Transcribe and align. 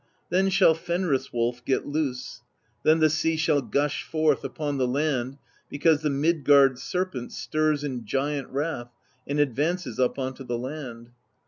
Then 0.31 0.49
shall 0.49 0.73
Fenris 0.73 1.31
Wolf 1.31 1.63
get 1.63 1.85
loose; 1.85 2.41
then 2.81 2.97
the 3.01 3.07
sea 3.07 3.37
shall 3.37 3.61
gush 3.61 4.01
forth 4.03 4.43
upon 4.43 4.79
the 4.79 4.87
land, 4.87 5.37
because 5.69 6.01
the 6.01 6.09
Midgard 6.09 6.79
Serpent 6.79 7.31
stirs 7.31 7.83
in 7.83 8.03
giant 8.03 8.49
wrath 8.49 8.91
and 9.27 9.39
advances 9.39 9.99
up 9.99 10.17
onto 10.17 10.43
the 10.43 10.57
land. 10.57 11.11